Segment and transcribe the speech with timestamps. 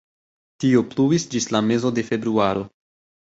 [0.63, 2.65] Tio pluis ĝis la mezo de februaro.